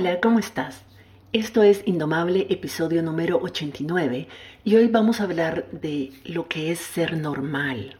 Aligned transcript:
Hola, 0.00 0.20
¿cómo 0.20 0.38
estás? 0.38 0.84
Esto 1.32 1.64
es 1.64 1.82
Indomable, 1.84 2.46
episodio 2.50 3.02
número 3.02 3.40
89, 3.42 4.28
y 4.62 4.76
hoy 4.76 4.86
vamos 4.86 5.20
a 5.20 5.24
hablar 5.24 5.68
de 5.72 6.12
lo 6.24 6.46
que 6.46 6.70
es 6.70 6.78
ser 6.78 7.16
normal, 7.16 7.96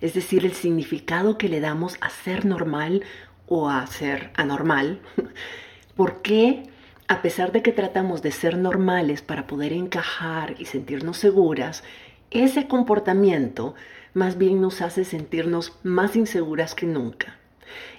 es 0.00 0.14
decir, 0.14 0.44
el 0.44 0.54
significado 0.54 1.38
que 1.38 1.48
le 1.48 1.60
damos 1.60 1.98
a 2.00 2.10
ser 2.10 2.46
normal 2.46 3.04
o 3.46 3.70
a 3.70 3.86
ser 3.86 4.32
anormal. 4.34 4.98
¿Por 5.94 6.20
qué, 6.20 6.64
a 7.06 7.22
pesar 7.22 7.52
de 7.52 7.62
que 7.62 7.70
tratamos 7.70 8.22
de 8.22 8.32
ser 8.32 8.58
normales 8.58 9.22
para 9.22 9.46
poder 9.46 9.72
encajar 9.72 10.56
y 10.58 10.64
sentirnos 10.64 11.16
seguras, 11.16 11.84
ese 12.32 12.66
comportamiento 12.66 13.76
más 14.14 14.36
bien 14.36 14.60
nos 14.60 14.82
hace 14.82 15.04
sentirnos 15.04 15.78
más 15.84 16.16
inseguras 16.16 16.74
que 16.74 16.86
nunca? 16.86 17.36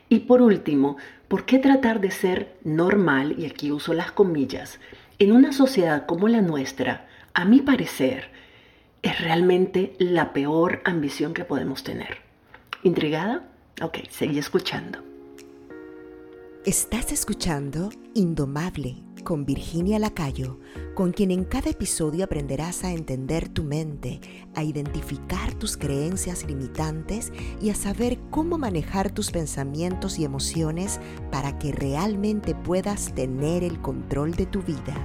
Y 0.09 0.19
por 0.19 0.41
último, 0.41 0.97
¿por 1.27 1.45
qué 1.45 1.59
tratar 1.59 1.99
de 2.01 2.11
ser 2.11 2.57
normal, 2.63 3.35
y 3.37 3.45
aquí 3.45 3.71
uso 3.71 3.93
las 3.93 4.11
comillas, 4.11 4.79
en 5.19 5.31
una 5.31 5.51
sociedad 5.51 6.05
como 6.05 6.27
la 6.27 6.41
nuestra, 6.41 7.07
a 7.33 7.45
mi 7.45 7.61
parecer, 7.61 8.29
es 9.01 9.19
realmente 9.21 9.95
la 9.99 10.33
peor 10.33 10.81
ambición 10.85 11.33
que 11.33 11.45
podemos 11.45 11.83
tener? 11.83 12.17
¿Intrigada? 12.83 13.47
Ok, 13.81 13.99
seguí 14.09 14.39
escuchando. 14.39 14.99
Estás 16.65 17.11
escuchando 17.11 17.89
Indomable 18.13 19.06
con 19.27 19.45
Virginia 19.45 19.99
Lacayo, 19.99 20.57
con 20.95 21.11
quien 21.11 21.31
en 21.31 21.43
cada 21.43 21.69
episodio 21.69 22.23
aprenderás 22.23 22.85
a 22.85 22.93
entender 22.93 23.49
tu 23.49 23.65
mente, 23.65 24.21
a 24.55 24.63
identificar 24.63 25.53
tus 25.55 25.75
creencias 25.75 26.45
limitantes 26.45 27.33
y 27.61 27.69
a 27.69 27.75
saber 27.75 28.19
cómo 28.29 28.57
manejar 28.57 29.11
tus 29.11 29.31
pensamientos 29.31 30.17
y 30.17 30.23
emociones 30.23 31.01
para 31.29 31.59
que 31.59 31.73
realmente 31.73 32.55
puedas 32.55 33.13
tener 33.15 33.65
el 33.65 33.81
control 33.81 34.31
de 34.31 34.45
tu 34.45 34.61
vida. 34.61 34.95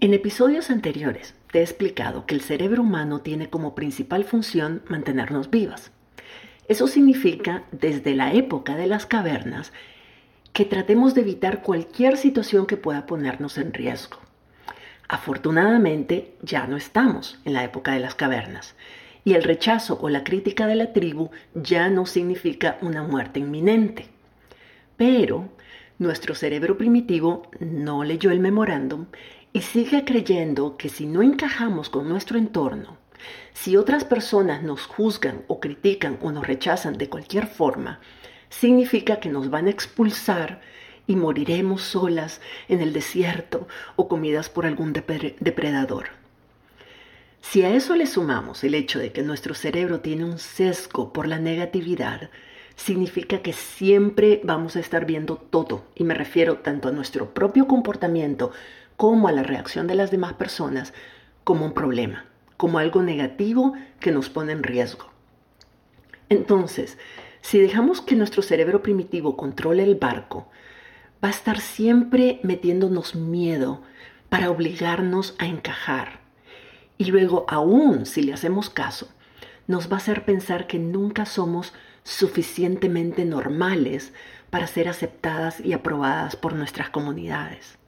En 0.00 0.14
episodios 0.14 0.70
anteriores 0.70 1.34
te 1.52 1.58
he 1.58 1.62
explicado 1.62 2.24
que 2.24 2.34
el 2.34 2.40
cerebro 2.40 2.80
humano 2.80 3.20
tiene 3.20 3.50
como 3.50 3.74
principal 3.74 4.24
función 4.24 4.82
mantenernos 4.88 5.50
vivas. 5.50 5.92
Eso 6.70 6.86
significa, 6.86 7.64
desde 7.72 8.14
la 8.14 8.32
época 8.32 8.76
de 8.76 8.86
las 8.86 9.04
cavernas, 9.04 9.72
que 10.52 10.64
tratemos 10.64 11.14
de 11.14 11.22
evitar 11.22 11.62
cualquier 11.62 12.16
situación 12.16 12.64
que 12.66 12.76
pueda 12.76 13.06
ponernos 13.06 13.58
en 13.58 13.72
riesgo. 13.72 14.18
Afortunadamente, 15.08 16.36
ya 16.42 16.68
no 16.68 16.76
estamos 16.76 17.40
en 17.44 17.54
la 17.54 17.64
época 17.64 17.90
de 17.90 17.98
las 17.98 18.14
cavernas 18.14 18.76
y 19.24 19.34
el 19.34 19.42
rechazo 19.42 19.98
o 20.00 20.08
la 20.10 20.22
crítica 20.22 20.68
de 20.68 20.76
la 20.76 20.92
tribu 20.92 21.30
ya 21.54 21.88
no 21.90 22.06
significa 22.06 22.78
una 22.82 23.02
muerte 23.02 23.40
inminente. 23.40 24.06
Pero 24.96 25.48
nuestro 25.98 26.36
cerebro 26.36 26.78
primitivo 26.78 27.50
no 27.58 28.04
leyó 28.04 28.30
el 28.30 28.38
memorándum 28.38 29.06
y 29.52 29.62
sigue 29.62 30.04
creyendo 30.04 30.76
que 30.76 30.88
si 30.88 31.06
no 31.06 31.20
encajamos 31.20 31.90
con 31.90 32.08
nuestro 32.08 32.38
entorno, 32.38 32.99
si 33.52 33.76
otras 33.76 34.04
personas 34.04 34.62
nos 34.62 34.86
juzgan 34.86 35.42
o 35.46 35.60
critican 35.60 36.18
o 36.22 36.32
nos 36.32 36.46
rechazan 36.46 36.96
de 36.96 37.08
cualquier 37.08 37.46
forma, 37.46 38.00
significa 38.48 39.20
que 39.20 39.28
nos 39.28 39.50
van 39.50 39.66
a 39.66 39.70
expulsar 39.70 40.60
y 41.06 41.16
moriremos 41.16 41.82
solas 41.82 42.40
en 42.68 42.80
el 42.80 42.92
desierto 42.92 43.66
o 43.96 44.08
comidas 44.08 44.48
por 44.48 44.64
algún 44.64 44.92
depredador. 44.92 46.08
Si 47.42 47.62
a 47.62 47.70
eso 47.74 47.96
le 47.96 48.06
sumamos 48.06 48.62
el 48.64 48.74
hecho 48.74 48.98
de 48.98 49.12
que 49.12 49.22
nuestro 49.22 49.54
cerebro 49.54 50.00
tiene 50.00 50.24
un 50.24 50.38
sesgo 50.38 51.12
por 51.12 51.26
la 51.26 51.38
negatividad, 51.38 52.30
significa 52.76 53.42
que 53.42 53.52
siempre 53.52 54.40
vamos 54.44 54.76
a 54.76 54.80
estar 54.80 55.04
viendo 55.04 55.36
todo, 55.36 55.84
y 55.94 56.04
me 56.04 56.14
refiero 56.14 56.58
tanto 56.58 56.88
a 56.88 56.92
nuestro 56.92 57.34
propio 57.34 57.66
comportamiento 57.66 58.52
como 58.96 59.28
a 59.28 59.32
la 59.32 59.42
reacción 59.42 59.86
de 59.86 59.96
las 59.96 60.10
demás 60.10 60.34
personas, 60.34 60.92
como 61.44 61.64
un 61.64 61.74
problema 61.74 62.29
como 62.60 62.78
algo 62.78 63.02
negativo 63.02 63.72
que 64.00 64.12
nos 64.12 64.28
pone 64.28 64.52
en 64.52 64.62
riesgo. 64.62 65.06
Entonces, 66.28 66.98
si 67.40 67.58
dejamos 67.58 68.02
que 68.02 68.16
nuestro 68.16 68.42
cerebro 68.42 68.82
primitivo 68.82 69.34
controle 69.34 69.82
el 69.82 69.94
barco, 69.94 70.46
va 71.24 71.28
a 71.28 71.30
estar 71.30 71.58
siempre 71.58 72.38
metiéndonos 72.42 73.14
miedo 73.14 73.80
para 74.28 74.50
obligarnos 74.50 75.36
a 75.38 75.46
encajar. 75.46 76.20
Y 76.98 77.06
luego, 77.06 77.46
aún 77.48 78.04
si 78.04 78.22
le 78.22 78.34
hacemos 78.34 78.68
caso, 78.68 79.08
nos 79.66 79.90
va 79.90 79.94
a 79.94 80.00
hacer 80.00 80.26
pensar 80.26 80.66
que 80.66 80.78
nunca 80.78 81.24
somos 81.24 81.72
suficientemente 82.04 83.24
normales 83.24 84.12
para 84.50 84.66
ser 84.66 84.86
aceptadas 84.86 85.60
y 85.60 85.72
aprobadas 85.72 86.36
por 86.36 86.52
nuestras 86.52 86.90
comunidades. 86.90 87.78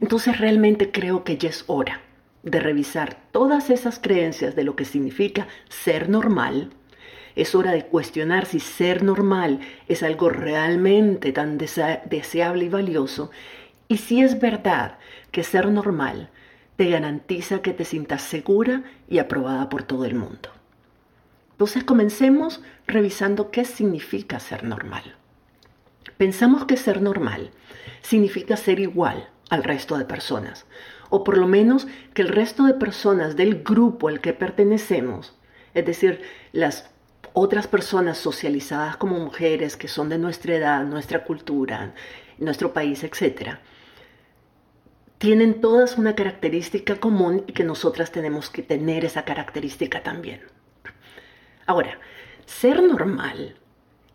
Entonces 0.00 0.38
realmente 0.38 0.90
creo 0.90 1.22
que 1.22 1.36
ya 1.36 1.50
es 1.50 1.64
hora 1.66 2.00
de 2.50 2.60
revisar 2.60 3.16
todas 3.30 3.70
esas 3.70 3.98
creencias 3.98 4.56
de 4.56 4.64
lo 4.64 4.76
que 4.76 4.84
significa 4.84 5.48
ser 5.68 6.08
normal, 6.08 6.70
es 7.36 7.54
hora 7.54 7.72
de 7.72 7.86
cuestionar 7.86 8.46
si 8.46 8.58
ser 8.58 9.02
normal 9.04 9.60
es 9.86 10.02
algo 10.02 10.28
realmente 10.28 11.32
tan 11.32 11.56
deseable 11.58 12.64
y 12.64 12.68
valioso 12.68 13.30
y 13.86 13.98
si 13.98 14.22
es 14.22 14.40
verdad 14.40 14.98
que 15.30 15.44
ser 15.44 15.68
normal 15.68 16.30
te 16.76 16.90
garantiza 16.90 17.62
que 17.62 17.72
te 17.72 17.84
sientas 17.84 18.22
segura 18.22 18.82
y 19.08 19.18
aprobada 19.18 19.68
por 19.68 19.84
todo 19.84 20.04
el 20.04 20.14
mundo. 20.14 20.50
Entonces 21.52 21.84
comencemos 21.84 22.60
revisando 22.86 23.50
qué 23.50 23.64
significa 23.64 24.40
ser 24.40 24.64
normal. 24.64 25.16
Pensamos 26.16 26.64
que 26.64 26.76
ser 26.76 27.02
normal 27.02 27.50
significa 28.02 28.56
ser 28.56 28.80
igual 28.80 29.28
al 29.50 29.64
resto 29.64 29.96
de 29.96 30.04
personas, 30.04 30.66
o 31.10 31.24
por 31.24 31.38
lo 31.38 31.46
menos 31.46 31.86
que 32.14 32.22
el 32.22 32.28
resto 32.28 32.64
de 32.64 32.74
personas 32.74 33.36
del 33.36 33.62
grupo 33.62 34.08
al 34.08 34.20
que 34.20 34.32
pertenecemos, 34.32 35.36
es 35.74 35.86
decir, 35.86 36.22
las 36.52 36.90
otras 37.32 37.66
personas 37.66 38.18
socializadas 38.18 38.96
como 38.96 39.18
mujeres 39.18 39.76
que 39.76 39.88
son 39.88 40.08
de 40.08 40.18
nuestra 40.18 40.56
edad, 40.56 40.84
nuestra 40.84 41.24
cultura, 41.24 41.94
nuestro 42.38 42.72
país, 42.72 43.04
etc., 43.04 43.58
tienen 45.18 45.60
todas 45.60 45.98
una 45.98 46.14
característica 46.14 46.96
común 46.96 47.42
y 47.48 47.52
que 47.52 47.64
nosotras 47.64 48.12
tenemos 48.12 48.50
que 48.50 48.62
tener 48.62 49.04
esa 49.04 49.24
característica 49.24 50.04
también. 50.04 50.42
Ahora, 51.66 51.98
ser 52.46 52.82
normal, 52.82 53.56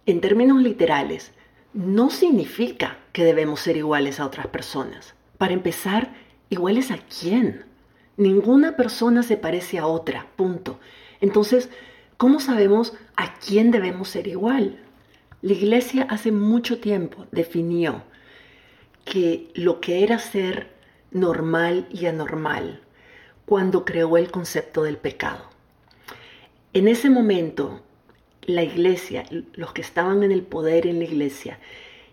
en 0.06 0.22
términos 0.22 0.62
literales, 0.62 1.34
no 1.74 2.10
significa 2.10 2.98
que 3.12 3.26
debemos 3.26 3.60
ser 3.60 3.76
iguales 3.76 4.20
a 4.20 4.26
otras 4.26 4.48
personas. 4.48 5.14
Para 5.38 5.54
empezar, 5.54 6.14
¿iguales 6.54 6.92
a 6.92 6.98
quién? 6.98 7.66
Ninguna 8.16 8.78
persona 8.78 9.24
se 9.24 9.38
parece 9.38 9.80
a 9.80 9.88
otra, 9.88 10.28
punto. 10.36 10.80
Entonces, 11.20 11.70
¿cómo 12.18 12.40
sabemos 12.40 12.94
a 13.16 13.36
quién 13.40 13.72
debemos 13.72 14.10
ser 14.10 14.28
igual? 14.28 14.80
La 15.42 15.54
iglesia 15.54 16.04
hace 16.10 16.32
mucho 16.32 16.80
tiempo 16.80 17.26
definió 17.32 18.04
que 19.04 19.50
lo 19.56 19.82
que 19.82 20.04
era 20.04 20.20
ser 20.20 20.70
normal 21.12 21.88
y 21.92 22.06
anormal 22.06 22.82
cuando 23.46 23.84
creó 23.84 24.16
el 24.18 24.32
concepto 24.32 24.84
del 24.84 24.98
pecado. 24.98 25.50
En 26.72 26.88
ese 26.88 27.10
momento, 27.10 27.82
la 28.44 28.64
iglesia, 28.64 29.26
los 29.54 29.74
que 29.74 29.82
estaban 29.82 30.24
en 30.24 30.32
el 30.32 30.44
poder 30.44 30.88
en 30.88 31.00
la 31.00 31.06
iglesia, 31.06 31.60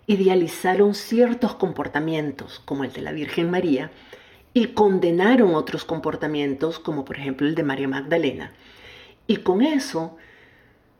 idealizaron 0.06 0.94
ciertos 0.94 1.54
comportamientos, 1.54 2.60
como 2.64 2.84
el 2.84 2.92
de 2.92 3.02
la 3.02 3.12
Virgen 3.12 3.50
María, 3.50 3.90
y 4.52 4.68
condenaron 4.68 5.54
otros 5.54 5.84
comportamientos, 5.84 6.78
como 6.78 7.04
por 7.04 7.18
ejemplo 7.18 7.46
el 7.46 7.54
de 7.54 7.62
María 7.62 7.88
Magdalena. 7.88 8.52
Y 9.26 9.38
con 9.38 9.62
eso 9.62 10.16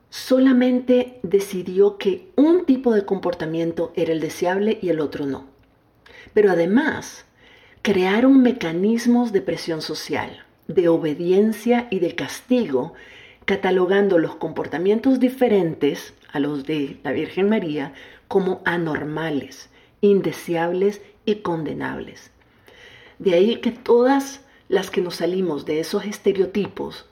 solamente 0.09 1.19
decidió 1.23 1.99
que 1.99 2.31
un 2.37 2.65
tipo 2.65 2.93
de 2.93 3.05
comportamiento 3.05 3.93
era 3.97 4.13
el 4.13 4.21
deseable 4.21 4.79
y 4.81 4.91
el 4.91 5.01
otro 5.01 5.27
no. 5.27 5.47
Pero 6.33 6.51
además 6.51 7.25
crearon 7.83 8.43
mecanismos 8.43 9.33
de 9.33 9.41
presión 9.41 9.83
social, 9.83 10.45
de 10.69 10.89
obediencia 10.89 11.89
y 11.91 11.99
de 12.01 12.15
castigo, 12.15 12.93
catalogando 13.47 14.19
los 14.19 14.37
comportamientos 14.37 15.19
diferentes 15.19 16.15
a 16.33 16.39
los 16.39 16.65
de 16.65 16.99
la 17.03 17.13
Virgen 17.13 17.49
María 17.49 17.95
como 18.29 18.63
anormales, 18.65 19.71
indeseables 20.01 21.01
y 21.25 21.37
condenables. 21.37 22.31
De 23.21 23.35
ahí 23.35 23.57
que 23.57 23.71
todas 23.71 24.41
las 24.69 24.91
que 24.91 25.03
nos 25.03 25.17
salimos 25.17 25.67
de 25.67 25.81
esos 25.81 26.07
estereotipos 26.07 27.05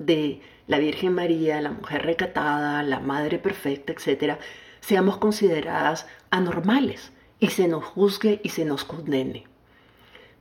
de 0.00 0.40
la 0.66 0.80
Virgen 0.80 1.14
María, 1.14 1.60
la 1.60 1.70
mujer 1.70 2.04
recatada, 2.04 2.82
la 2.82 2.98
madre 2.98 3.38
perfecta, 3.38 3.92
etc., 3.92 4.38
seamos 4.80 5.18
consideradas 5.18 6.08
anormales 6.30 7.12
y 7.38 7.46
se 7.50 7.68
nos 7.68 7.84
juzgue 7.84 8.40
y 8.42 8.48
se 8.48 8.64
nos 8.64 8.82
condene. 8.82 9.44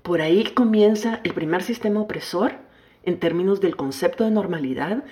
Por 0.02 0.22
ahí 0.22 0.44
comienza 0.56 1.22
el 1.24 1.36
primer 1.36 1.62
sistema 1.62 2.02
opresor 2.02 2.54
en 3.04 3.20
términos 3.20 3.62
del 3.62 3.76
concepto 3.76 4.24
de 4.24 4.32
normalidad, 4.32 5.04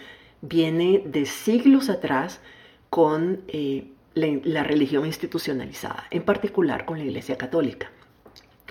viene 0.41 1.03
de 1.05 1.27
siglos 1.27 1.87
atrás 1.87 2.41
con 2.89 3.43
eh, 3.47 3.91
la 4.15 4.63
religión 4.63 5.05
institucionalizada, 5.05 6.07
en 6.09 6.23
particular 6.23 6.85
con 6.85 6.97
la 6.97 7.03
Iglesia 7.03 7.37
Católica. 7.37 7.91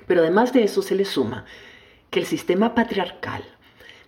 Pero 0.08 0.22
además 0.22 0.52
de 0.52 0.64
eso 0.64 0.82
se 0.82 0.96
le 0.96 1.05
suma 1.05 1.44
que 2.10 2.19
el 2.19 2.26
sistema 2.26 2.75
patriarcal, 2.75 3.44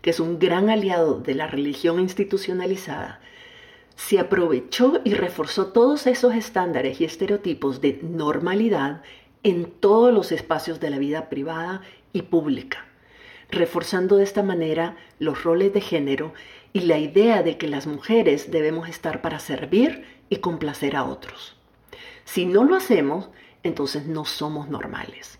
que 0.02 0.10
es 0.10 0.18
un 0.18 0.38
gran 0.38 0.70
aliado 0.70 1.20
de 1.20 1.34
la 1.34 1.46
religión 1.46 2.00
institucionalizada, 2.00 3.20
se 3.94 4.18
aprovechó 4.18 5.02
y 5.04 5.12
reforzó 5.12 5.66
todos 5.66 6.06
esos 6.06 6.34
estándares 6.34 7.00
y 7.00 7.04
estereotipos 7.04 7.82
de 7.82 8.00
normalidad 8.02 9.02
en 9.42 9.70
todos 9.70 10.12
los 10.12 10.32
espacios 10.32 10.80
de 10.80 10.88
la 10.88 10.98
vida 10.98 11.28
privada 11.28 11.82
y 12.14 12.22
pública, 12.22 12.86
reforzando 13.50 14.16
de 14.16 14.24
esta 14.24 14.42
manera 14.42 14.96
los 15.18 15.44
roles 15.44 15.74
de 15.74 15.82
género 15.82 16.32
y 16.72 16.80
la 16.80 16.98
idea 16.98 17.42
de 17.42 17.58
que 17.58 17.68
las 17.68 17.86
mujeres 17.86 18.50
debemos 18.50 18.88
estar 18.88 19.20
para 19.20 19.38
servir 19.38 20.06
y 20.30 20.36
complacer 20.36 20.96
a 20.96 21.04
otros. 21.04 21.56
Si 22.24 22.46
no 22.46 22.64
lo 22.64 22.76
hacemos, 22.76 23.28
entonces 23.62 24.06
no 24.06 24.24
somos 24.24 24.70
normales. 24.70 25.39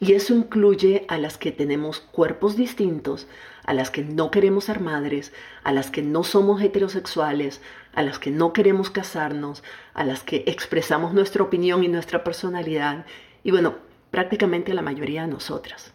Y 0.00 0.14
eso 0.14 0.34
incluye 0.34 1.04
a 1.08 1.18
las 1.18 1.36
que 1.36 1.52
tenemos 1.52 2.00
cuerpos 2.00 2.56
distintos, 2.56 3.28
a 3.64 3.74
las 3.74 3.90
que 3.90 4.02
no 4.02 4.30
queremos 4.30 4.64
ser 4.64 4.80
madres, 4.80 5.32
a 5.62 5.72
las 5.72 5.90
que 5.90 6.00
no 6.00 6.24
somos 6.24 6.62
heterosexuales, 6.62 7.60
a 7.92 8.02
las 8.02 8.18
que 8.18 8.30
no 8.30 8.54
queremos 8.54 8.88
casarnos, 8.88 9.62
a 9.92 10.04
las 10.04 10.22
que 10.22 10.44
expresamos 10.46 11.12
nuestra 11.12 11.42
opinión 11.42 11.84
y 11.84 11.88
nuestra 11.88 12.24
personalidad, 12.24 13.04
y 13.44 13.50
bueno, 13.50 13.76
prácticamente 14.10 14.72
a 14.72 14.74
la 14.74 14.82
mayoría 14.82 15.22
de 15.22 15.32
nosotras. 15.32 15.92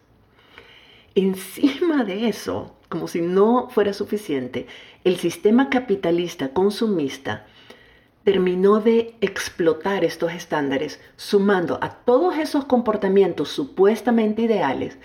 Encima 1.15 2.03
de 2.03 2.27
eso, 2.27 2.75
como 2.89 3.07
si 3.07 3.21
no 3.21 3.69
fuera 3.69 3.93
suficiente, 3.93 4.67
el 5.03 5.17
sistema 5.17 5.69
capitalista 5.69 6.49
consumista 6.49 7.47
terminó 8.25 8.79
de 8.79 9.15
explotar 9.21 10.03
estos 10.03 10.33
estándares, 10.33 10.99
sumando 11.15 11.77
a 11.81 11.91
todos 11.91 12.37
esos 12.39 12.65
comportamientos 12.65 13.49
supuestamente 13.49 14.41
ideales, 14.41 14.97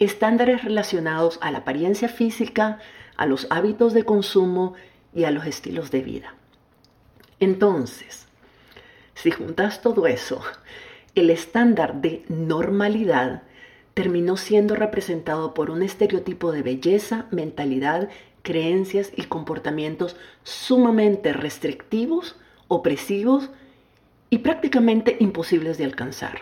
estándares 0.00 0.64
relacionados 0.64 1.38
a 1.40 1.52
la 1.52 1.58
apariencia 1.58 2.08
física, 2.08 2.80
a 3.16 3.24
los 3.24 3.46
hábitos 3.50 3.94
de 3.94 4.04
consumo 4.04 4.74
y 5.14 5.24
a 5.24 5.30
los 5.30 5.46
estilos 5.46 5.92
de 5.92 6.00
vida. 6.00 6.34
Entonces, 7.38 8.26
si 9.14 9.30
juntas 9.30 9.80
todo 9.80 10.08
eso, 10.08 10.42
el 11.14 11.30
estándar 11.30 12.00
de 12.00 12.24
normalidad 12.28 13.44
terminó 13.94 14.36
siendo 14.36 14.74
representado 14.74 15.54
por 15.54 15.70
un 15.70 15.84
estereotipo 15.84 16.50
de 16.50 16.62
belleza, 16.62 17.26
mentalidad, 17.30 18.08
creencias 18.42 19.12
y 19.14 19.22
comportamientos 19.22 20.16
sumamente 20.42 21.32
restrictivos 21.32 22.34
opresivos 22.68 23.50
y 24.30 24.38
prácticamente 24.38 25.16
imposibles 25.20 25.78
de 25.78 25.84
alcanzar, 25.84 26.40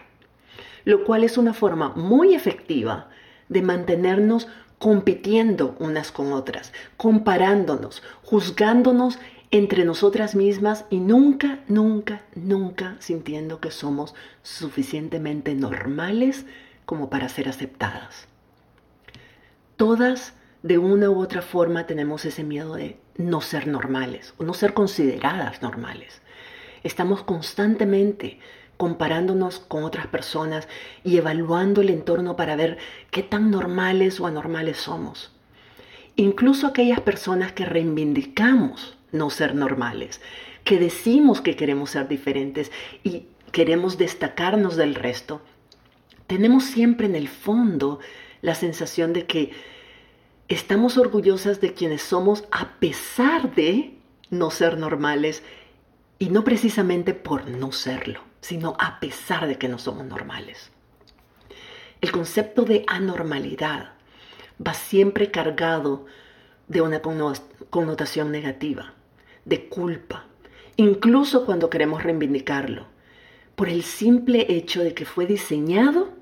lo 0.85 1.05
cual 1.05 1.25
es 1.25 1.39
una 1.39 1.55
forma 1.55 1.91
muy 1.91 2.35
efectiva 2.35 3.09
de 3.49 3.63
mantenernos 3.63 4.49
compitiendo 4.79 5.77
unas 5.79 6.13
con 6.13 6.33
otras, 6.33 6.73
comparándonos, 6.97 8.03
juzgándonos 8.23 9.19
entre 9.51 9.85
nosotras 9.85 10.35
mismas 10.35 10.85
y 10.91 10.99
nunca, 10.99 11.61
nunca, 11.69 12.23
nunca 12.35 12.97
sintiendo 12.99 13.61
que 13.61 13.71
somos 13.71 14.15
suficientemente 14.43 15.55
normales 15.55 16.45
como 16.87 17.09
para 17.09 17.29
ser 17.29 17.49
aceptadas. 17.49 18.27
Todas, 19.77 20.35
de 20.63 20.79
una 20.79 21.11
u 21.11 21.21
otra 21.21 21.41
forma, 21.41 21.87
tenemos 21.87 22.25
ese 22.25 22.43
miedo 22.43 22.75
de 22.75 22.99
no 23.17 23.41
ser 23.41 23.67
normales 23.67 24.35
o 24.39 24.45
no 24.45 24.55
ser 24.55 24.75
consideradas 24.75 25.63
normales. 25.63 26.21
Estamos 26.83 27.23
constantemente 27.23 28.39
comparándonos 28.77 29.61
con 29.61 29.85
otras 29.85 30.07
personas 30.09 30.69
y 31.05 31.17
evaluando 31.17 31.81
el 31.81 31.91
entorno 31.91 32.37
para 32.37 32.57
ver 32.57 32.79
qué 33.11 33.23
tan 33.23 33.51
normales 33.51 34.21
o 34.21 34.27
anormales 34.27 34.79
somos. 34.79 35.33
Incluso 36.17 36.67
aquellas 36.67 37.01
personas 37.01 37.53
que 37.53 37.65
reivindicamos 37.65 38.97
no 39.13 39.31
ser 39.31 39.55
normales, 39.55 40.21
que 40.65 40.79
decimos 40.79 41.41
que 41.41 41.57
queremos 41.57 41.91
ser 41.91 42.09
diferentes 42.09 42.73
y 43.03 43.27
queremos 43.53 43.99
destacarnos 43.99 44.77
del 44.77 44.95
resto, 44.95 45.41
tenemos 46.27 46.65
siempre 46.65 47.07
en 47.07 47.15
el 47.15 47.29
fondo 47.29 48.01
la 48.43 48.55
sensación 48.55 49.13
de 49.13 49.27
que 49.27 49.53
estamos 50.49 50.99
orgullosas 50.99 51.61
de 51.61 51.73
quienes 51.73 52.03
somos 52.03 52.45
a 52.51 52.79
pesar 52.79 53.55
de 53.55 53.97
no 54.31 54.51
ser 54.51 54.79
normales 54.79 55.43
y 56.19 56.29
no 56.29 56.45
precisamente 56.45 57.15
por 57.15 57.49
no 57.49 57.73
serlo, 57.73 58.21
sino 58.41 58.77
a 58.79 59.01
pesar 59.01 59.47
de 59.47 59.57
que 59.59 59.69
no 59.69 59.79
somos 59.79 60.07
normales. 60.07 60.71
El 62.01 62.13
concepto 62.13 62.65
de 62.65 62.85
anormalidad 62.87 63.93
va 64.65 64.75
siempre 64.75 65.31
cargado 65.31 66.05
de 66.69 66.81
una 66.81 67.01
connotación 67.71 68.31
negativa, 68.31 68.95
de 69.45 69.69
culpa, 69.69 70.27
incluso 70.77 71.45
cuando 71.47 71.71
queremos 71.71 72.03
reivindicarlo, 72.03 72.87
por 73.57 73.69
el 73.69 73.83
simple 73.83 74.47
hecho 74.49 74.83
de 74.83 74.95
que 74.95 75.05
fue 75.05 75.27
diseñado 75.27 76.13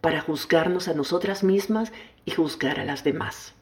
para 0.00 0.20
juzgarnos 0.20 0.88
a 0.88 0.94
nosotras 0.94 1.44
mismas 1.44 1.92
y 2.24 2.32
juzgar 2.32 2.80
a 2.80 2.84
las 2.84 3.04
demás. 3.04 3.54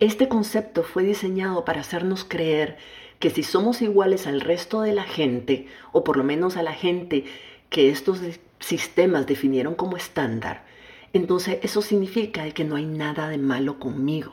Este 0.00 0.28
concepto 0.28 0.82
fue 0.82 1.02
diseñado 1.02 1.66
para 1.66 1.82
hacernos 1.82 2.24
creer 2.24 2.78
que 3.18 3.28
si 3.28 3.42
somos 3.42 3.82
iguales 3.82 4.26
al 4.26 4.40
resto 4.40 4.80
de 4.80 4.94
la 4.94 5.04
gente, 5.04 5.66
o 5.92 6.04
por 6.04 6.16
lo 6.16 6.24
menos 6.24 6.56
a 6.56 6.62
la 6.62 6.72
gente 6.72 7.26
que 7.68 7.90
estos 7.90 8.22
sistemas 8.60 9.26
definieron 9.26 9.74
como 9.74 9.98
estándar, 9.98 10.64
entonces 11.12 11.58
eso 11.62 11.82
significa 11.82 12.50
que 12.52 12.64
no 12.64 12.76
hay 12.76 12.86
nada 12.86 13.28
de 13.28 13.36
malo 13.36 13.78
conmigo. 13.78 14.32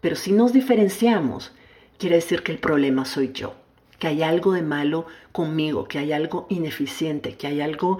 Pero 0.00 0.14
si 0.14 0.30
nos 0.30 0.52
diferenciamos, 0.52 1.50
quiere 1.98 2.14
decir 2.14 2.44
que 2.44 2.52
el 2.52 2.58
problema 2.58 3.04
soy 3.06 3.32
yo, 3.32 3.56
que 3.98 4.06
hay 4.06 4.22
algo 4.22 4.52
de 4.52 4.62
malo 4.62 5.04
conmigo, 5.32 5.88
que 5.88 5.98
hay 5.98 6.12
algo 6.12 6.46
ineficiente, 6.48 7.34
que 7.34 7.48
hay 7.48 7.60
algo 7.60 7.98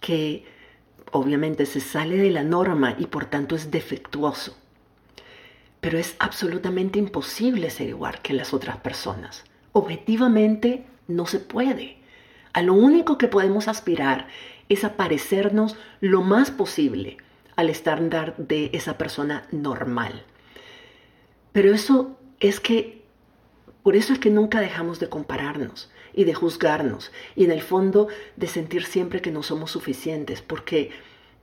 que 0.00 0.44
obviamente 1.10 1.66
se 1.66 1.80
sale 1.80 2.16
de 2.16 2.30
la 2.30 2.44
norma 2.44 2.94
y 3.00 3.06
por 3.06 3.24
tanto 3.24 3.56
es 3.56 3.72
defectuoso 3.72 4.56
pero 5.84 5.98
es 5.98 6.16
absolutamente 6.18 6.98
imposible 6.98 7.68
ser 7.68 7.90
igual 7.90 8.22
que 8.22 8.32
las 8.32 8.54
otras 8.54 8.78
personas. 8.78 9.44
Objetivamente 9.72 10.86
no 11.08 11.26
se 11.26 11.40
puede. 11.40 11.98
A 12.54 12.62
lo 12.62 12.72
único 12.72 13.18
que 13.18 13.28
podemos 13.28 13.68
aspirar 13.68 14.28
es 14.70 14.82
a 14.84 14.96
parecernos 14.96 15.76
lo 16.00 16.22
más 16.22 16.50
posible 16.50 17.18
al 17.54 17.68
estándar 17.68 18.34
de 18.38 18.70
esa 18.72 18.96
persona 18.96 19.46
normal. 19.50 20.22
Pero 21.52 21.74
eso 21.74 22.18
es 22.40 22.60
que, 22.60 23.02
por 23.82 23.94
eso 23.94 24.14
es 24.14 24.18
que 24.18 24.30
nunca 24.30 24.62
dejamos 24.62 25.00
de 25.00 25.10
compararnos 25.10 25.92
y 26.14 26.24
de 26.24 26.32
juzgarnos 26.32 27.12
y 27.36 27.44
en 27.44 27.50
el 27.50 27.60
fondo 27.60 28.08
de 28.36 28.46
sentir 28.46 28.86
siempre 28.86 29.20
que 29.20 29.30
no 29.30 29.42
somos 29.42 29.72
suficientes, 29.72 30.40
porque 30.40 30.92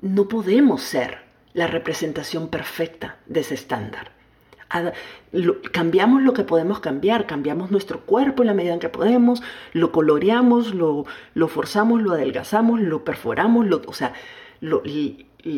no 0.02 0.28
podemos 0.28 0.82
ser 0.82 1.26
la 1.54 1.68
representación 1.68 2.48
perfecta 2.48 3.20
de 3.28 3.42
ese 3.42 3.54
estándar 3.54 4.20
cambiamos 5.72 6.22
lo 6.22 6.34
que 6.34 6.44
podemos 6.44 6.80
cambiar, 6.80 7.26
cambiamos 7.26 7.72
nuestro 7.72 8.02
cuerpo 8.02 8.44
en 8.44 8.48
la 8.48 8.54
medida 8.54 8.74
en 8.74 8.80
que 8.80 8.90
podemos, 8.90 9.42
lo 9.74 9.92
coloreamos, 9.92 10.74
lo, 10.74 11.06
forzamos, 11.48 12.02
lo 12.02 12.14
adelgazamos, 12.14 12.80
lo 12.80 13.04
perforamos, 13.04 13.68
lo, 13.68 13.82
o 13.88 13.94
sea, 13.94 14.14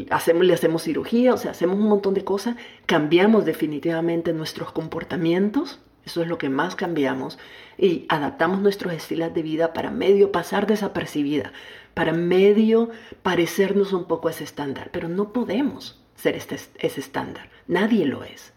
hacemos, 0.09 0.45
le 0.45 0.53
hacemos 0.53 0.83
cirugía, 0.83 1.33
o 1.33 1.37
sea, 1.37 1.51
hacemos 1.51 1.77
un 1.77 1.87
montón 1.87 2.13
de 2.13 2.23
cosas, 2.23 2.55
cambiamos 2.85 3.45
definitivamente 3.45 4.33
nuestros 4.33 4.71
comportamientos, 4.71 5.79
eso 6.05 6.21
es 6.21 6.27
lo 6.27 6.37
que 6.37 6.49
más 6.49 6.75
cambiamos, 6.75 7.39
y 7.77 8.05
adaptamos 8.09 8.61
nuestros 8.61 8.93
estilos 8.93 9.33
de 9.33 9.41
vida 9.41 9.73
para 9.73 9.89
medio 9.89 10.31
pasar 10.31 10.67
desapercibida, 10.67 11.53
para 11.93 12.13
medio 12.13 12.89
parecernos 13.21 13.93
un 13.93 14.05
poco 14.05 14.27
a 14.27 14.31
ese 14.31 14.43
estándar, 14.43 14.89
pero 14.91 15.07
no 15.07 15.33
podemos 15.33 15.99
ser 16.15 16.35
este, 16.35 16.55
ese 16.55 16.99
estándar, 16.99 17.49
nadie 17.67 18.05
lo 18.05 18.23
es. 18.23 18.52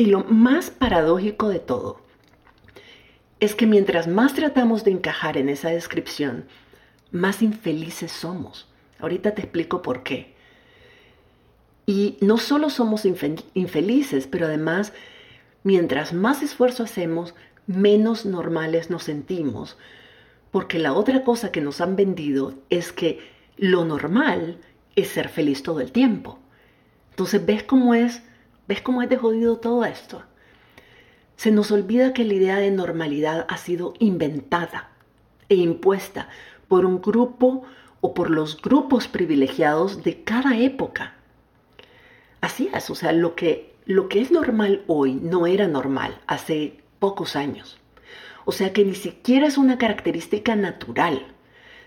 Y 0.00 0.06
lo 0.06 0.24
más 0.24 0.70
paradójico 0.70 1.50
de 1.50 1.58
todo 1.58 2.00
es 3.38 3.54
que 3.54 3.66
mientras 3.66 4.08
más 4.08 4.32
tratamos 4.32 4.82
de 4.82 4.92
encajar 4.92 5.36
en 5.36 5.50
esa 5.50 5.68
descripción, 5.68 6.46
más 7.10 7.42
infelices 7.42 8.10
somos. 8.10 8.66
Ahorita 8.98 9.34
te 9.34 9.42
explico 9.42 9.82
por 9.82 10.02
qué. 10.02 10.34
Y 11.84 12.16
no 12.22 12.38
solo 12.38 12.70
somos 12.70 13.04
infelices, 13.04 14.26
pero 14.26 14.46
además, 14.46 14.94
mientras 15.64 16.14
más 16.14 16.42
esfuerzo 16.42 16.82
hacemos, 16.82 17.34
menos 17.66 18.24
normales 18.24 18.88
nos 18.88 19.02
sentimos. 19.02 19.76
Porque 20.50 20.78
la 20.78 20.94
otra 20.94 21.24
cosa 21.24 21.52
que 21.52 21.60
nos 21.60 21.82
han 21.82 21.94
vendido 21.94 22.54
es 22.70 22.90
que 22.90 23.18
lo 23.58 23.84
normal 23.84 24.60
es 24.96 25.08
ser 25.08 25.28
feliz 25.28 25.62
todo 25.62 25.80
el 25.80 25.92
tiempo. 25.92 26.38
Entonces, 27.10 27.44
¿ves 27.44 27.64
cómo 27.64 27.92
es 27.92 28.22
¿Ves 28.70 28.82
cómo 28.82 29.02
es 29.02 29.08
de 29.08 29.16
jodido 29.16 29.56
todo 29.56 29.84
esto? 29.84 30.22
se 31.40 31.50
nos 31.50 31.72
olvida 31.72 32.12
que 32.12 32.22
la 32.22 32.34
idea 32.34 32.58
de 32.58 32.70
normalidad 32.70 33.46
ha 33.48 33.56
sido 33.56 33.94
inventada 33.98 34.90
e 35.48 35.54
impuesta 35.54 36.28
por 36.68 36.84
un 36.84 37.00
grupo 37.00 37.64
o 38.02 38.12
por 38.12 38.28
los 38.28 38.60
grupos 38.60 39.08
privilegiados 39.08 40.04
de 40.04 40.22
cada 40.22 40.58
época. 40.58 41.14
Así 42.42 42.68
es, 42.74 42.90
o 42.90 42.94
sea, 42.94 43.12
lo 43.12 43.34
que, 43.36 43.74
lo 43.86 44.10
que 44.10 44.20
es 44.20 44.30
normal 44.30 44.84
hoy 44.86 45.14
no 45.14 45.46
era 45.46 45.66
normal 45.66 46.20
hace 46.26 46.80
pocos 46.98 47.36
años. 47.36 47.80
O 48.44 48.52
sea 48.52 48.74
que 48.74 48.84
ni 48.84 48.94
siquiera 48.94 49.46
es 49.46 49.56
una 49.56 49.78
característica 49.78 50.54
natural. 50.56 51.26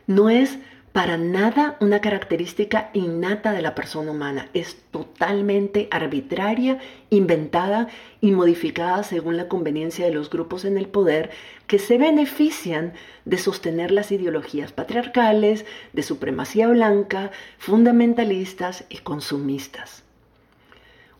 No 0.07 0.31
es 0.31 0.57
para 0.93 1.17
nada 1.17 1.75
una 1.79 2.01
característica 2.01 2.91
innata 2.93 3.51
de 3.51 3.63
la 3.63 3.73
persona 3.73 4.11
humana. 4.11 4.49
Es 4.53 4.77
totalmente 4.91 5.87
arbitraria, 5.89 6.79
inventada 7.09 7.87
y 8.21 8.31
modificada 8.31 9.01
según 9.01 9.35
la 9.35 9.47
conveniencia 9.47 10.05
de 10.05 10.13
los 10.13 10.29
grupos 10.29 10.65
en 10.65 10.77
el 10.77 10.87
poder 10.87 11.31
que 11.65 11.79
se 11.79 11.97
benefician 11.97 12.93
de 13.25 13.39
sostener 13.39 13.89
las 13.89 14.11
ideologías 14.11 14.71
patriarcales, 14.71 15.65
de 15.93 16.03
supremacía 16.03 16.67
blanca, 16.67 17.31
fundamentalistas 17.57 18.85
y 18.87 18.99
consumistas. 18.99 20.03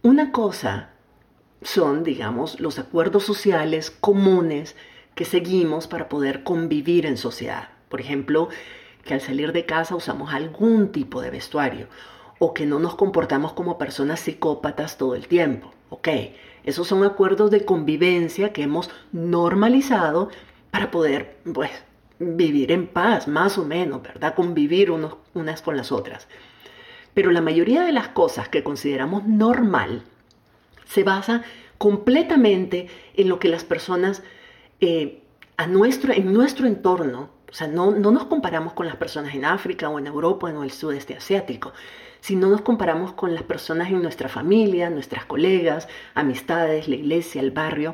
Una 0.04 0.32
cosa 0.32 0.90
son, 1.64 2.04
digamos, 2.04 2.60
los 2.60 2.78
acuerdos 2.78 3.24
sociales 3.24 3.90
comunes 3.90 4.76
que 5.16 5.26
seguimos 5.26 5.88
para 5.88 6.10
poder 6.10 6.44
convivir 6.44 7.08
en 7.08 7.18
sociedad. 7.18 7.70
Por 7.90 8.02
ejemplo, 8.02 8.50
que 9.04 9.14
al 9.14 9.22
salir 9.22 9.52
de 9.52 9.66
casa 9.66 9.96
usamos 9.96 10.34
algún 10.34 10.92
tipo 10.92 11.22
de 11.22 11.30
vestuario 11.30 11.88
o 12.40 12.54
que 12.54 12.66
no 12.66 12.80
nos 12.80 12.96
comportamos 12.96 13.54
como 13.54 13.78
personas 13.78 14.20
psicópatas 14.20 14.98
todo 14.98 15.16
el 15.16 15.28
tiempo. 15.28 15.74
Ok, 15.90 16.08
esos 16.64 16.88
son 16.88 17.04
acuerdos 17.04 17.52
de 17.52 17.66
convivencia 17.66 18.52
que 18.52 18.64
hemos 18.64 18.90
normalizado 19.12 20.30
para 20.72 20.90
poder, 20.92 21.38
pues, 21.54 21.72
vivir 22.20 22.72
en 22.72 22.88
paz, 22.88 23.28
más 23.28 23.58
o 23.58 23.66
menos, 23.66 24.02
¿verdad? 24.02 24.34
Convivir 24.36 24.92
unos, 24.92 25.18
unas 25.34 25.62
con 25.62 25.78
las 25.78 25.92
otras. 25.92 26.28
Pero 27.14 27.32
la 27.32 27.42
mayoría 27.42 27.84
de 27.84 27.92
las 27.92 28.10
cosas 28.10 28.50
que 28.50 28.64
consideramos 28.64 29.26
normal 29.26 30.04
se 30.86 31.04
basa 31.04 31.44
completamente 31.78 32.88
en 33.16 33.30
lo 33.30 33.40
que 33.40 33.50
las 33.50 33.64
personas 33.64 34.24
eh, 34.80 35.22
a 35.58 35.68
nuestro, 35.68 36.14
en 36.14 36.34
nuestro 36.34 36.66
entorno 36.66 37.30
o 37.54 37.56
sea, 37.56 37.68
no, 37.68 37.92
nos 37.92 38.26
comparamos 38.26 38.74
con 38.74 38.88
las 38.88 38.96
personas 38.96 39.36
en 39.36 39.46
África 39.46 39.88
o 39.88 40.00
en 40.00 40.08
Europa 40.08 40.48
o 40.48 40.50
en 40.50 40.64
el 40.64 40.72
sudeste 40.72 41.14
asiático, 41.14 41.72
sino 42.20 42.50
nos 42.50 42.62
comparamos 42.62 43.14
con 43.14 43.36
las 43.36 43.44
personas 43.44 43.90
en 43.90 44.02
nuestra 44.02 44.28
familia, 44.28 44.90
nuestras 44.90 45.26
colegas, 45.26 45.88
amistades, 46.16 46.88
la 46.88 46.96
iglesia, 46.96 47.42
el 47.42 47.52
barrio. 47.52 47.94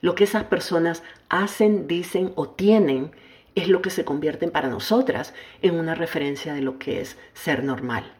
Lo 0.00 0.16
que 0.16 0.24
esas 0.24 0.42
personas 0.42 1.04
hacen, 1.28 1.86
dicen 1.86 2.32
o 2.34 2.48
tienen 2.48 3.12
es 3.54 3.68
lo 3.68 3.80
que 3.80 3.90
se 3.90 4.04
convierte 4.04 4.48
para 4.48 4.68
nosotras 4.68 5.34
en 5.62 5.76
una 5.76 5.94
referencia 5.94 6.52
de 6.52 6.62
lo 6.62 6.80
que 6.80 7.00
es 7.00 7.16
ser 7.32 7.62
normal. 7.62 8.12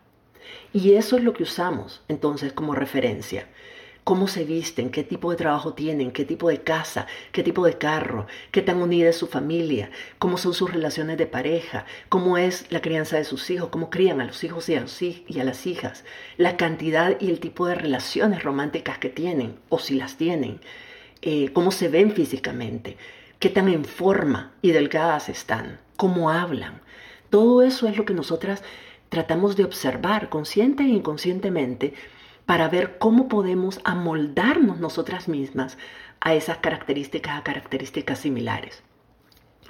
Y 0.72 0.92
eso 0.92 1.16
es 1.16 1.24
lo 1.24 1.32
que 1.32 1.42
usamos 1.42 2.04
entonces 2.06 2.52
como 2.52 2.76
referencia 2.76 3.48
cómo 4.06 4.28
se 4.28 4.44
visten, 4.44 4.90
qué 4.90 5.02
tipo 5.02 5.32
de 5.32 5.36
trabajo 5.36 5.74
tienen, 5.74 6.12
qué 6.12 6.24
tipo 6.24 6.48
de 6.48 6.62
casa, 6.62 7.08
qué 7.32 7.42
tipo 7.42 7.66
de 7.66 7.76
carro, 7.76 8.28
qué 8.52 8.62
tan 8.62 8.80
unida 8.80 9.08
es 9.08 9.16
su 9.16 9.26
familia, 9.26 9.90
cómo 10.20 10.38
son 10.38 10.54
sus 10.54 10.72
relaciones 10.72 11.18
de 11.18 11.26
pareja, 11.26 11.86
cómo 12.08 12.38
es 12.38 12.70
la 12.70 12.80
crianza 12.80 13.16
de 13.16 13.24
sus 13.24 13.50
hijos, 13.50 13.68
cómo 13.70 13.90
crían 13.90 14.20
a 14.20 14.24
los 14.24 14.44
hijos 14.44 14.68
y 14.68 14.76
a, 14.76 15.42
las 15.42 15.66
hijas, 15.66 16.04
la 16.36 16.56
cantidad 16.56 17.20
y 17.20 17.30
el 17.30 17.40
tipo 17.40 17.66
de 17.66 17.74
relaciones 17.74 18.44
románticas 18.44 18.98
que 18.98 19.08
tienen 19.08 19.56
o 19.70 19.80
si 19.80 19.96
las 19.96 20.16
tienen, 20.16 20.60
eh, 21.22 21.50
cómo 21.52 21.72
se 21.72 21.88
ven 21.88 22.12
físicamente, 22.12 22.96
qué 23.40 23.50
tan 23.50 23.68
en 23.68 23.84
forma 23.84 24.52
y 24.62 24.70
delgadas 24.70 25.28
están, 25.28 25.80
cómo 25.96 26.30
hablan. 26.30 26.80
Todo 27.28 27.60
eso 27.64 27.88
es 27.88 27.96
lo 27.96 28.04
que 28.04 28.14
nosotras 28.14 28.62
tratamos 29.08 29.56
de 29.56 29.64
observar 29.64 30.28
consciente 30.28 30.84
e 30.84 30.90
inconscientemente 30.90 31.92
para 32.46 32.68
ver 32.68 32.98
cómo 32.98 33.28
podemos 33.28 33.80
amoldarnos 33.84 34.78
nosotras 34.78 35.28
mismas 35.28 35.76
a 36.20 36.34
esas 36.34 36.58
características, 36.58 37.36
a 37.36 37.42
características 37.42 38.20
similares. 38.20 38.82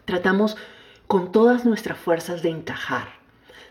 Tratamos 0.05 0.57
con 1.07 1.33
todas 1.33 1.65
nuestras 1.65 1.99
fuerzas 1.99 2.43
de 2.43 2.51
encajar, 2.51 3.09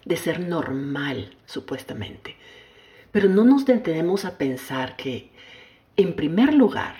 de 0.05 0.17
ser 0.17 0.39
normal, 0.39 1.37
supuestamente. 1.45 2.35
Pero 3.11 3.29
no 3.29 3.45
nos 3.45 3.65
detenemos 3.65 4.25
a 4.25 4.37
pensar 4.37 4.95
que, 4.95 5.31
en 5.95 6.15
primer 6.15 6.53
lugar, 6.53 6.95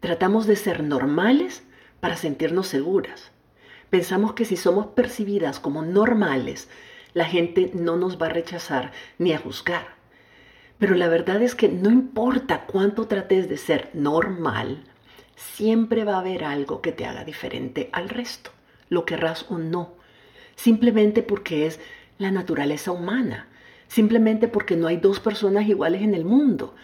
tratamos 0.00 0.46
de 0.46 0.56
ser 0.56 0.82
normales 0.82 1.62
para 2.00 2.16
sentirnos 2.16 2.66
seguras. 2.66 3.30
Pensamos 3.88 4.34
que 4.34 4.44
si 4.44 4.56
somos 4.56 4.88
percibidas 4.88 5.60
como 5.60 5.82
normales, 5.82 6.68
la 7.14 7.24
gente 7.24 7.70
no 7.72 7.96
nos 7.96 8.20
va 8.20 8.26
a 8.26 8.30
rechazar 8.30 8.92
ni 9.18 9.32
a 9.32 9.38
juzgar. 9.38 9.95
Pero 10.78 10.94
la 10.94 11.08
verdad 11.08 11.42
es 11.42 11.54
que 11.54 11.68
no 11.68 11.90
importa 11.90 12.66
cuánto 12.66 13.06
trates 13.06 13.48
de 13.48 13.56
ser 13.56 13.90
normal, 13.94 14.84
siempre 15.36 16.04
va 16.04 16.16
a 16.16 16.20
haber 16.20 16.44
algo 16.44 16.80
que 16.82 16.92
te 16.92 17.06
haga 17.06 17.24
diferente 17.24 17.88
al 17.92 18.08
resto, 18.08 18.50
lo 18.88 19.04
querrás 19.04 19.46
o 19.48 19.58
no, 19.58 19.94
simplemente 20.54 21.22
porque 21.22 21.66
es 21.66 21.80
la 22.18 22.30
naturaleza 22.30 22.92
humana, 22.92 23.48
simplemente 23.88 24.48
porque 24.48 24.76
no 24.76 24.86
hay 24.86 24.96
dos 24.96 25.20
personas 25.20 25.68
iguales 25.68 26.02
en 26.02 26.14
el 26.14 26.24
mundo. 26.24 26.74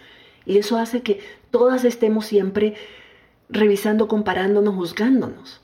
Y 0.44 0.58
eso 0.58 0.78
hace 0.78 1.02
que 1.02 1.20
todas 1.50 1.84
estemos 1.84 2.26
siempre 2.26 2.74
revisando, 3.48 4.08
comparándonos, 4.08 4.74
juzgándonos. 4.74 5.60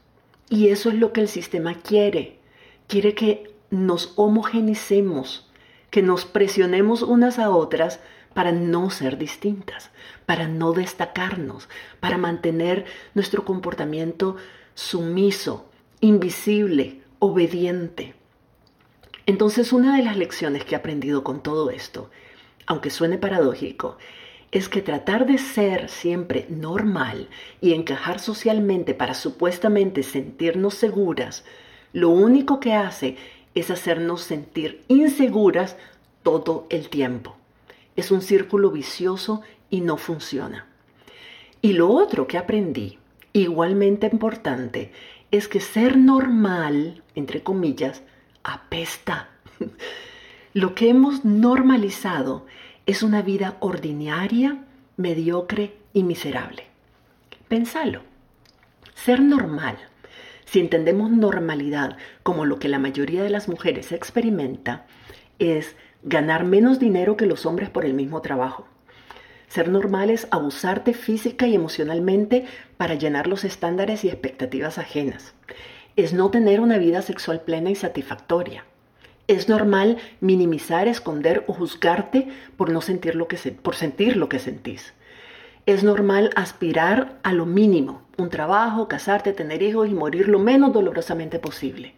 Y 0.50 0.68
eso 0.68 0.88
es 0.88 0.96
lo 0.96 1.12
que 1.12 1.20
el 1.20 1.28
sistema 1.28 1.74
quiere. 1.74 2.38
Quiere 2.86 3.14
que 3.14 3.52
nos 3.70 4.12
homogenicemos, 4.16 5.50
que 5.90 6.02
nos 6.02 6.24
presionemos 6.24 7.02
unas 7.02 7.38
a 7.38 7.50
otras 7.50 8.00
para 8.38 8.52
no 8.52 8.88
ser 8.88 9.18
distintas, 9.18 9.90
para 10.24 10.46
no 10.46 10.72
destacarnos, 10.72 11.68
para 11.98 12.18
mantener 12.18 12.84
nuestro 13.12 13.44
comportamiento 13.44 14.36
sumiso, 14.76 15.68
invisible, 16.00 17.00
obediente. 17.18 18.14
Entonces 19.26 19.72
una 19.72 19.96
de 19.96 20.04
las 20.04 20.16
lecciones 20.16 20.64
que 20.64 20.76
he 20.76 20.78
aprendido 20.78 21.24
con 21.24 21.42
todo 21.42 21.70
esto, 21.70 22.10
aunque 22.64 22.90
suene 22.90 23.18
paradójico, 23.18 23.98
es 24.52 24.68
que 24.68 24.82
tratar 24.82 25.26
de 25.26 25.38
ser 25.38 25.88
siempre 25.88 26.46
normal 26.48 27.28
y 27.60 27.74
encajar 27.74 28.20
socialmente 28.20 28.94
para 28.94 29.14
supuestamente 29.14 30.04
sentirnos 30.04 30.74
seguras, 30.74 31.44
lo 31.92 32.10
único 32.10 32.60
que 32.60 32.74
hace 32.74 33.16
es 33.56 33.72
hacernos 33.72 34.20
sentir 34.20 34.84
inseguras 34.86 35.76
todo 36.22 36.68
el 36.70 36.88
tiempo 36.88 37.37
es 37.98 38.12
un 38.12 38.22
círculo 38.22 38.70
vicioso 38.70 39.42
y 39.70 39.80
no 39.80 39.96
funciona. 39.96 40.66
Y 41.60 41.72
lo 41.72 41.90
otro 41.90 42.28
que 42.28 42.38
aprendí, 42.38 43.00
igualmente 43.32 44.06
importante, 44.06 44.92
es 45.32 45.48
que 45.48 45.58
ser 45.58 45.96
normal, 45.96 47.02
entre 47.16 47.42
comillas, 47.42 48.04
apesta. 48.44 49.30
Lo 50.54 50.76
que 50.76 50.88
hemos 50.88 51.24
normalizado 51.24 52.46
es 52.86 53.02
una 53.02 53.20
vida 53.20 53.56
ordinaria, 53.58 54.64
mediocre 54.96 55.76
y 55.92 56.04
miserable. 56.04 56.66
Pensalo. 57.48 58.02
Ser 58.94 59.20
normal, 59.20 59.76
si 60.44 60.60
entendemos 60.60 61.10
normalidad 61.10 61.96
como 62.22 62.44
lo 62.44 62.60
que 62.60 62.68
la 62.68 62.78
mayoría 62.78 63.24
de 63.24 63.30
las 63.30 63.48
mujeres 63.48 63.90
experimenta, 63.90 64.86
es 65.40 65.76
ganar 66.02 66.44
menos 66.44 66.78
dinero 66.78 67.16
que 67.16 67.26
los 67.26 67.46
hombres 67.46 67.70
por 67.70 67.84
el 67.84 67.94
mismo 67.94 68.20
trabajo. 68.20 68.66
Ser 69.48 69.68
normal 69.68 70.10
es 70.10 70.28
abusarte 70.30 70.92
física 70.92 71.46
y 71.46 71.54
emocionalmente 71.54 72.44
para 72.76 72.94
llenar 72.94 73.26
los 73.26 73.44
estándares 73.44 74.04
y 74.04 74.08
expectativas 74.08 74.78
ajenas. 74.78 75.34
Es 75.96 76.12
no 76.12 76.30
tener 76.30 76.60
una 76.60 76.78
vida 76.78 77.02
sexual 77.02 77.40
plena 77.40 77.70
y 77.70 77.74
satisfactoria. 77.74 78.64
Es 79.26 79.48
normal 79.48 79.98
minimizar, 80.20 80.86
esconder 80.86 81.44
o 81.46 81.54
juzgarte 81.54 82.28
por 82.56 82.70
no 82.70 82.80
sentir 82.80 83.14
lo 83.14 83.26
que 83.26 83.36
por 83.52 83.74
sentir 83.74 84.16
lo 84.16 84.28
que 84.28 84.38
sentís. 84.38 84.92
Es 85.66 85.82
normal 85.82 86.30
aspirar 86.34 87.18
a 87.22 87.32
lo 87.32 87.44
mínimo, 87.44 88.02
un 88.16 88.30
trabajo, 88.30 88.88
casarte, 88.88 89.34
tener 89.34 89.62
hijos 89.62 89.88
y 89.88 89.92
morir 89.92 90.28
lo 90.28 90.38
menos 90.38 90.72
dolorosamente 90.72 91.38
posible. 91.38 91.94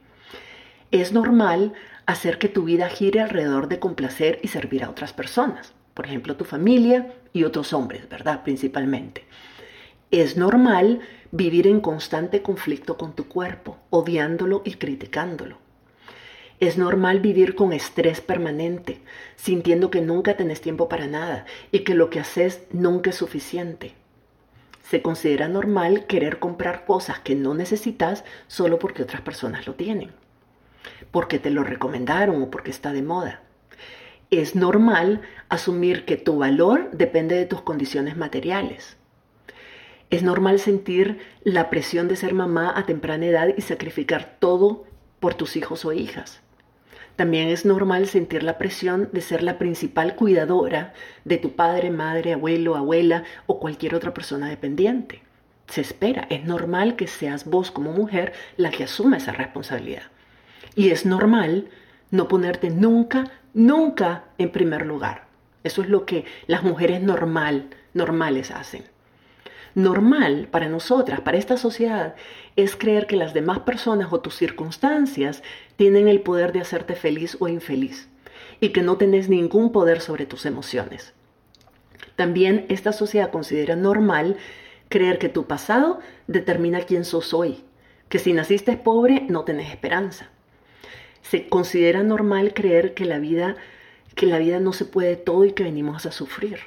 Es 0.90 1.12
normal 1.12 1.72
hacer 2.10 2.38
que 2.38 2.48
tu 2.48 2.64
vida 2.64 2.88
gire 2.88 3.20
alrededor 3.20 3.68
de 3.68 3.78
complacer 3.78 4.38
y 4.42 4.48
servir 4.48 4.84
a 4.84 4.90
otras 4.90 5.12
personas, 5.12 5.74
por 5.94 6.06
ejemplo 6.06 6.36
tu 6.36 6.44
familia 6.44 7.14
y 7.32 7.44
otros 7.44 7.72
hombres, 7.72 8.08
¿verdad? 8.08 8.42
Principalmente. 8.42 9.24
Es 10.10 10.36
normal 10.36 11.00
vivir 11.30 11.66
en 11.66 11.80
constante 11.80 12.42
conflicto 12.42 12.96
con 12.96 13.14
tu 13.14 13.28
cuerpo, 13.28 13.78
odiándolo 13.90 14.62
y 14.64 14.74
criticándolo. 14.74 15.58
Es 16.58 16.76
normal 16.76 17.20
vivir 17.20 17.54
con 17.54 17.72
estrés 17.72 18.20
permanente, 18.20 19.00
sintiendo 19.36 19.90
que 19.90 20.00
nunca 20.00 20.36
tenés 20.36 20.60
tiempo 20.60 20.88
para 20.88 21.06
nada 21.06 21.46
y 21.70 21.80
que 21.80 21.94
lo 21.94 22.10
que 22.10 22.20
haces 22.20 22.66
nunca 22.72 23.10
es 23.10 23.16
suficiente. 23.16 23.94
Se 24.82 25.00
considera 25.00 25.48
normal 25.48 26.06
querer 26.06 26.40
comprar 26.40 26.84
cosas 26.84 27.20
que 27.20 27.36
no 27.36 27.54
necesitas 27.54 28.24
solo 28.48 28.78
porque 28.80 29.04
otras 29.04 29.22
personas 29.22 29.66
lo 29.66 29.74
tienen, 29.74 30.10
porque 31.10 31.38
te 31.38 31.50
lo 31.50 31.64
recomendaron 31.64 32.42
o 32.42 32.50
porque 32.50 32.70
está 32.70 32.92
de 32.92 33.02
moda. 33.02 33.42
Es 34.30 34.54
normal 34.54 35.22
asumir 35.48 36.04
que 36.04 36.16
tu 36.16 36.38
valor 36.38 36.90
depende 36.92 37.34
de 37.36 37.46
tus 37.46 37.62
condiciones 37.62 38.16
materiales. 38.16 38.96
Es 40.10 40.22
normal 40.22 40.58
sentir 40.58 41.18
la 41.44 41.70
presión 41.70 42.08
de 42.08 42.16
ser 42.16 42.34
mamá 42.34 42.72
a 42.76 42.86
temprana 42.86 43.26
edad 43.26 43.48
y 43.56 43.60
sacrificar 43.60 44.36
todo 44.38 44.84
por 45.20 45.34
tus 45.34 45.56
hijos 45.56 45.84
o 45.84 45.92
hijas. 45.92 46.40
También 47.16 47.48
es 47.48 47.64
normal 47.64 48.06
sentir 48.06 48.42
la 48.42 48.56
presión 48.56 49.10
de 49.12 49.20
ser 49.20 49.42
la 49.42 49.58
principal 49.58 50.16
cuidadora 50.16 50.94
de 51.24 51.36
tu 51.36 51.52
padre, 51.52 51.90
madre, 51.90 52.32
abuelo, 52.32 52.76
abuela 52.76 53.24
o 53.46 53.60
cualquier 53.60 53.94
otra 53.94 54.14
persona 54.14 54.48
dependiente. 54.48 55.22
Se 55.66 55.80
espera, 55.80 56.26
es 56.30 56.44
normal 56.44 56.96
que 56.96 57.06
seas 57.06 57.44
vos 57.44 57.70
como 57.70 57.92
mujer 57.92 58.32
la 58.56 58.70
que 58.70 58.84
asuma 58.84 59.18
esa 59.18 59.32
responsabilidad. 59.32 60.04
Y 60.74 60.90
es 60.90 61.06
normal 61.06 61.68
no 62.10 62.28
ponerte 62.28 62.70
nunca, 62.70 63.30
nunca 63.54 64.24
en 64.38 64.50
primer 64.50 64.86
lugar. 64.86 65.26
Eso 65.62 65.82
es 65.82 65.88
lo 65.88 66.06
que 66.06 66.24
las 66.46 66.62
mujeres 66.62 67.02
normal, 67.02 67.70
normales 67.94 68.50
hacen 68.50 68.84
normal 69.74 70.48
para 70.50 70.68
nosotras, 70.68 71.20
para 71.20 71.38
esta 71.38 71.56
sociedad, 71.56 72.14
es 72.56 72.76
creer 72.76 73.06
que 73.06 73.16
las 73.16 73.34
demás 73.34 73.60
personas 73.60 74.12
o 74.12 74.20
tus 74.20 74.34
circunstancias 74.34 75.42
tienen 75.76 76.08
el 76.08 76.20
poder 76.20 76.52
de 76.52 76.60
hacerte 76.60 76.94
feliz 76.94 77.36
o 77.40 77.48
infeliz 77.48 78.08
y 78.60 78.70
que 78.70 78.82
no 78.82 78.96
tenés 78.96 79.28
ningún 79.28 79.72
poder 79.72 80.00
sobre 80.00 80.26
tus 80.26 80.44
emociones. 80.46 81.14
También 82.16 82.66
esta 82.68 82.92
sociedad 82.92 83.30
considera 83.30 83.76
normal 83.76 84.36
creer 84.88 85.18
que 85.18 85.28
tu 85.28 85.46
pasado 85.46 86.00
determina 86.26 86.80
quién 86.80 87.04
sos 87.04 87.32
hoy, 87.32 87.64
que 88.08 88.18
si 88.18 88.32
naciste 88.32 88.76
pobre 88.76 89.26
no 89.28 89.44
tenés 89.44 89.70
esperanza. 89.70 90.30
Se 91.22 91.48
considera 91.48 92.02
normal 92.02 92.54
creer 92.54 92.94
que 92.94 93.04
la 93.04 93.18
vida 93.18 93.56
que 94.14 94.26
la 94.26 94.38
vida 94.38 94.60
no 94.60 94.72
se 94.72 94.84
puede 94.84 95.16
todo 95.16 95.44
y 95.44 95.52
que 95.52 95.62
venimos 95.62 96.04
a 96.04 96.12
sufrir. 96.12 96.58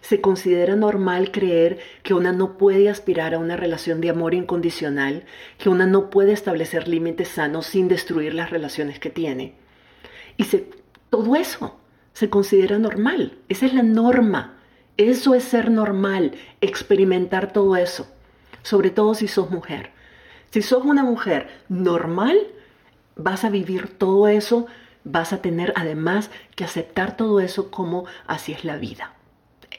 Se 0.00 0.20
considera 0.20 0.76
normal 0.76 1.30
creer 1.30 1.78
que 2.02 2.14
una 2.14 2.32
no 2.32 2.58
puede 2.58 2.88
aspirar 2.88 3.34
a 3.34 3.38
una 3.38 3.56
relación 3.56 4.00
de 4.00 4.10
amor 4.10 4.34
incondicional, 4.34 5.24
que 5.58 5.68
una 5.68 5.86
no 5.86 6.10
puede 6.10 6.32
establecer 6.32 6.88
límites 6.88 7.28
sanos 7.28 7.66
sin 7.66 7.88
destruir 7.88 8.34
las 8.34 8.50
relaciones 8.50 8.98
que 8.98 9.10
tiene. 9.10 9.54
Y 10.36 10.44
todo 11.10 11.36
eso 11.36 11.78
se 12.12 12.30
considera 12.30 12.78
normal. 12.78 13.38
Esa 13.48 13.66
es 13.66 13.74
la 13.74 13.82
norma. 13.82 14.58
Eso 14.96 15.34
es 15.34 15.44
ser 15.44 15.70
normal, 15.70 16.32
experimentar 16.60 17.52
todo 17.52 17.76
eso. 17.76 18.06
Sobre 18.62 18.90
todo 18.90 19.14
si 19.14 19.28
sos 19.28 19.50
mujer. 19.50 19.90
Si 20.50 20.62
sos 20.62 20.84
una 20.84 21.02
mujer 21.02 21.48
normal, 21.68 22.36
vas 23.16 23.44
a 23.44 23.50
vivir 23.50 23.96
todo 23.98 24.28
eso, 24.28 24.66
vas 25.04 25.32
a 25.32 25.42
tener 25.42 25.72
además 25.76 26.30
que 26.56 26.64
aceptar 26.64 27.16
todo 27.16 27.40
eso 27.40 27.70
como 27.70 28.06
así 28.26 28.52
es 28.52 28.64
la 28.64 28.76
vida 28.76 29.14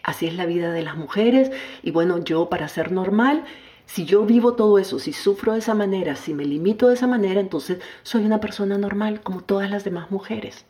así 0.05 0.27
es 0.27 0.35
la 0.35 0.45
vida 0.45 0.71
de 0.71 0.83
las 0.83 0.95
mujeres 0.95 1.51
y 1.81 1.91
bueno, 1.91 2.23
yo 2.23 2.47
para 2.47 2.67
ser 2.67 2.91
normal, 2.91 3.43
si 3.85 4.05
yo 4.05 4.25
vivo 4.25 4.53
todo 4.53 4.79
eso, 4.79 4.99
si 4.99 5.13
sufro 5.13 5.53
de 5.53 5.59
esa 5.59 5.73
manera, 5.73 6.15
si 6.15 6.33
me 6.33 6.45
limito 6.45 6.87
de 6.87 6.93
esa 6.93 7.07
manera, 7.07 7.41
entonces 7.41 7.79
soy 8.03 8.23
una 8.23 8.39
persona 8.39 8.77
normal 8.77 9.21
como 9.21 9.41
todas 9.41 9.69
las 9.69 9.83
demás 9.83 10.11
mujeres. 10.11 10.65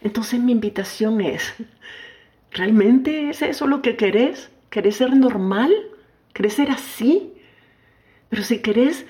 Entonces 0.00 0.40
mi 0.40 0.52
invitación 0.52 1.20
es, 1.20 1.54
¿realmente 2.50 3.30
es 3.30 3.42
eso 3.42 3.66
lo 3.66 3.82
que 3.82 3.96
querés? 3.96 4.50
¿Querés 4.70 4.96
ser 4.96 5.14
normal? 5.16 5.72
¿Querés 6.32 6.54
ser 6.54 6.70
así? 6.70 7.34
Pero 8.28 8.42
si 8.42 8.60
querés 8.60 9.06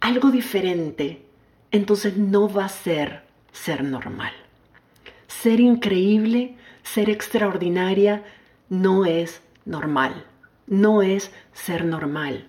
algo 0.00 0.30
diferente, 0.30 1.26
entonces 1.72 2.16
no 2.16 2.48
va 2.48 2.66
a 2.66 2.68
ser 2.68 3.22
ser 3.52 3.82
normal. 3.82 4.32
Ser 5.26 5.60
increíble 5.60 6.56
ser 6.82 7.10
extraordinaria 7.10 8.22
no 8.68 9.04
es 9.04 9.42
normal, 9.64 10.24
no 10.66 11.02
es 11.02 11.30
ser 11.52 11.84
normal. 11.84 12.46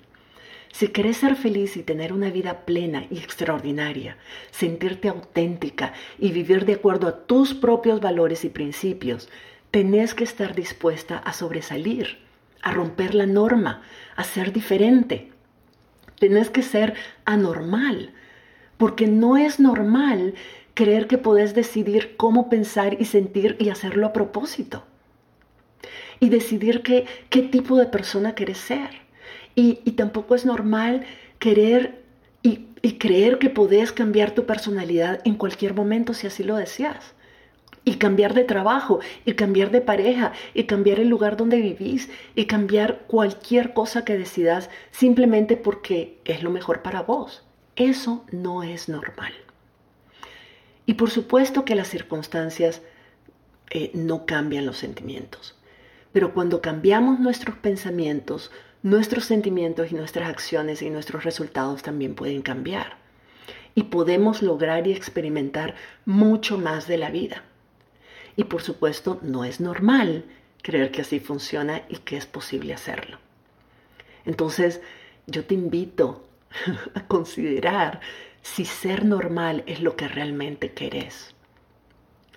Si 0.71 0.87
querés 0.87 1.17
ser 1.17 1.35
feliz 1.35 1.77
y 1.77 1.83
tener 1.83 2.11
una 2.13 2.31
vida 2.31 2.65
plena 2.65 3.05
y 3.11 3.19
extraordinaria, 3.19 4.17
sentirte 4.49 5.07
auténtica 5.07 5.93
y 6.17 6.31
vivir 6.31 6.65
de 6.65 6.73
acuerdo 6.73 7.07
a 7.07 7.25
tus 7.25 7.53
propios 7.53 8.01
valores 8.01 8.43
y 8.43 8.49
principios, 8.49 9.29
tenés 9.69 10.15
que 10.15 10.23
estar 10.23 10.55
dispuesta 10.55 11.17
a 11.17 11.33
sobresalir, 11.33 12.17
a 12.63 12.71
romper 12.71 13.13
la 13.13 13.27
norma, 13.27 13.83
a 14.15 14.23
ser 14.23 14.51
diferente. 14.51 15.31
Tenés 16.19 16.49
que 16.49 16.63
ser 16.63 16.95
anormal, 17.25 18.13
porque 18.83 19.07
no 19.07 19.37
es 19.37 19.61
normal 19.61 20.33
creer 20.73 21.07
que 21.07 21.17
podés 21.17 21.55
decidir 21.55 22.17
cómo 22.17 22.49
pensar 22.49 22.97
y 22.99 23.05
sentir 23.05 23.55
y 23.57 23.69
hacerlo 23.69 24.07
a 24.07 24.11
propósito. 24.11 24.83
Y 26.19 26.27
decidir 26.27 26.81
qué, 26.81 27.05
qué 27.29 27.43
tipo 27.43 27.77
de 27.77 27.85
persona 27.85 28.35
querés 28.35 28.57
ser. 28.57 28.89
Y, 29.55 29.75
tampoco 29.91 30.35
es 30.35 30.45
normal 30.45 31.05
querer 31.39 32.03
y, 32.41 32.65
y 32.81 32.97
creer 32.97 33.39
que 33.39 33.49
podés 33.49 33.93
cambiar 33.93 34.31
tu 34.31 34.45
personalidad 34.45 35.21
en 35.23 35.35
cualquier 35.35 35.73
momento 35.73 36.13
si 36.13 36.27
así 36.27 36.43
lo 36.43 36.57
deseas. 36.57 37.13
Y 37.85 37.93
cambiar 37.93 38.33
de 38.33 38.43
trabajo, 38.43 38.99
y 39.25 39.31
cambiar 39.35 39.71
de 39.71 39.79
pareja, 39.79 40.33
y 40.53 40.65
cambiar 40.65 40.99
el 40.99 41.07
lugar 41.07 41.37
donde 41.37 41.61
vivís, 41.61 42.09
y 42.35 42.47
cambiar 42.47 43.03
cualquier 43.07 43.73
cosa 43.73 44.03
que 44.03 44.17
decidas 44.17 44.69
simplemente 44.91 45.55
porque 45.55 46.19
es 46.25 46.43
lo 46.43 46.49
mejor 46.49 46.81
para 46.81 47.01
vos. 47.01 47.45
Eso 47.75 48.25
no 48.31 48.63
es 48.63 48.89
normal. 48.89 49.33
Y 50.85 50.95
por 50.95 51.09
supuesto 51.09 51.65
que 51.65 51.75
las 51.75 51.87
circunstancias 51.87 52.81
eh, 53.69 53.91
no 53.93 54.25
cambian 54.25 54.65
los 54.65 54.77
sentimientos. 54.77 55.55
Pero 56.11 56.33
cuando 56.33 56.61
cambiamos 56.61 57.19
nuestros 57.19 57.57
pensamientos, 57.57 58.51
nuestros 58.83 59.25
sentimientos 59.25 59.91
y 59.91 59.95
nuestras 59.95 60.29
acciones 60.29 60.81
y 60.81 60.89
nuestros 60.89 61.23
resultados 61.23 61.81
también 61.81 62.13
pueden 62.13 62.41
cambiar. 62.41 62.97
Y 63.75 63.83
podemos 63.83 64.43
lograr 64.43 64.85
y 64.85 64.91
experimentar 64.91 65.73
mucho 66.05 66.59
más 66.59 66.87
de 66.87 66.97
la 66.97 67.09
vida. 67.09 67.43
Y 68.35 68.43
por 68.43 68.61
supuesto 68.61 69.19
no 69.23 69.45
es 69.45 69.59
normal 69.59 70.25
creer 70.61 70.91
que 70.91 71.01
así 71.01 71.19
funciona 71.19 71.81
y 71.89 71.97
que 71.97 72.17
es 72.17 72.27
posible 72.27 72.73
hacerlo. 72.73 73.17
Entonces 74.25 74.81
yo 75.25 75.45
te 75.45 75.55
invito 75.55 76.23
a 76.95 77.01
considerar 77.07 77.99
si 78.41 78.65
ser 78.65 79.05
normal 79.05 79.63
es 79.67 79.81
lo 79.81 79.95
que 79.95 80.07
realmente 80.07 80.73
querés. 80.73 81.33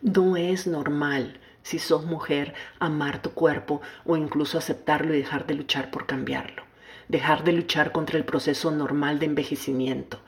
No 0.02 0.37
es 0.37 0.66
normal, 0.66 1.40
si 1.62 1.79
sos 1.81 2.05
mujer, 2.05 2.55
amar 2.79 3.22
tu 3.22 3.31
cuerpo 3.33 3.81
o 4.05 4.16
incluso 4.16 4.57
aceptarlo 4.57 5.14
y 5.14 5.18
dejar 5.18 5.46
de 5.46 5.55
luchar 5.55 5.90
por 5.90 6.07
cambiarlo. 6.07 6.62
Dejar 7.09 7.42
de 7.42 7.52
luchar 7.52 7.90
contra 7.90 8.18
el 8.18 8.24
proceso 8.24 8.70
normal 8.70 9.18
de 9.18 9.26
envejecimiento. 9.26 10.20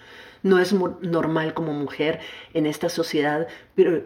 No 0.43 0.59
es 0.59 0.73
normal 0.73 1.55
como 1.55 1.73
mujer 1.75 2.19
en 2.55 2.67
esta 2.67 2.89
sociedad 2.89 3.47